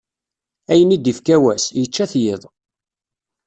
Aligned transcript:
Ayen 0.71 0.95
i 0.95 0.97
d-ifka 0.97 1.37
wass, 1.43 1.65
yečča-t 1.79 2.13
yiḍ. 2.23 2.41